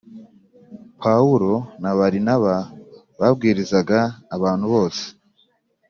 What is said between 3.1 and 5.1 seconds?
babwirizaga abantu bose